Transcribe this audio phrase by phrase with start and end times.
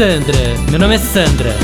[0.00, 0.38] Sandra,
[0.70, 1.54] meu nome é Sandra.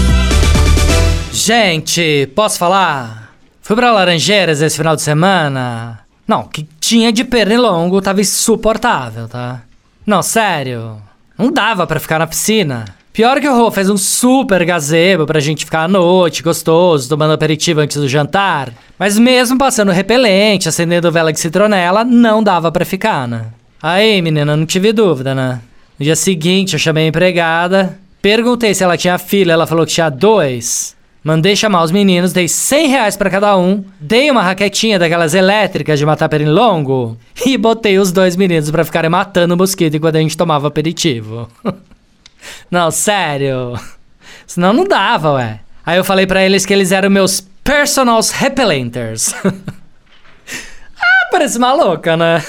[1.32, 3.32] Gente, posso falar?
[3.62, 6.00] Fui pra Laranjeiras esse final de semana.
[6.28, 9.62] Não, que tinha de pernilongo tava insuportável, tá?
[10.04, 10.98] Não, sério.
[11.38, 12.84] Não dava pra ficar na piscina.
[13.10, 17.32] Pior que o Rô fez um super gazebo pra gente ficar à noite, gostoso, tomando
[17.32, 18.70] aperitivo antes do jantar.
[18.98, 23.46] Mas mesmo passando repelente, acendendo vela de citronela, não dava pra ficar, né?
[23.82, 25.62] Aí, menina, não tive dúvida, né?
[25.98, 29.92] No dia seguinte, eu chamei a empregada, perguntei se ela tinha filha, ela falou que
[29.92, 30.96] tinha dois.
[31.22, 35.96] Mandei chamar os meninos, dei 100 reais pra cada um, dei uma raquetinha daquelas elétricas
[35.96, 37.16] de matar pernilongo
[37.46, 41.48] e botei os dois meninos pra ficarem matando mosquito enquanto a gente tomava aperitivo.
[42.68, 43.78] não, sério.
[44.44, 45.60] Senão não dava, ué.
[45.84, 49.32] Aí eu falei pra eles que eles eram meus personals repellenters.
[49.44, 52.42] ah, parece maluca, né?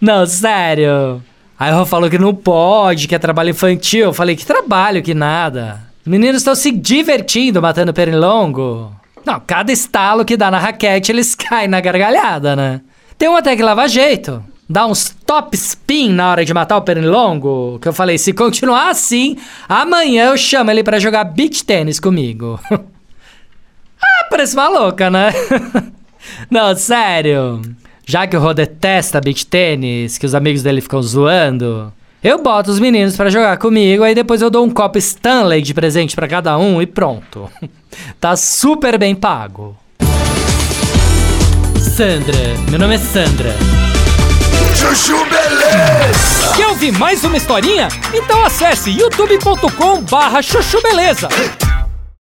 [0.00, 1.22] não, sério.
[1.58, 4.06] Aí o Rô falou que não pode, que é trabalho infantil.
[4.06, 5.80] Eu falei que trabalho, que nada.
[6.04, 8.94] Os meninos estão se divertindo matando pernilongo.
[9.24, 12.80] Não, cada estalo que dá na raquete, eles caem na gargalhada, né?
[13.16, 14.44] Tem um até que lava jeito.
[14.68, 17.78] Dá uns top spin na hora de matar o pernilongo.
[17.80, 19.36] Que eu falei, se continuar assim,
[19.68, 22.58] amanhã eu chamo ele para jogar beach tênis comigo.
[22.70, 25.32] ah, parece maluca, né?
[26.50, 27.62] Não, sério.
[28.06, 32.70] Já que o Rô detesta beach tênis, que os amigos dele ficam zoando, eu boto
[32.70, 36.28] os meninos para jogar comigo, aí depois eu dou um copo Stanley de presente para
[36.28, 37.50] cada um e pronto.
[38.20, 39.76] tá super bem pago.
[41.78, 42.36] Sandra,
[42.70, 43.54] meu nome é Sandra.
[44.74, 46.54] Chuchu Beleza!
[46.56, 47.88] Quer ouvir mais uma historinha?
[48.12, 51.28] Então acesse youtube.com barra chuchu beleza.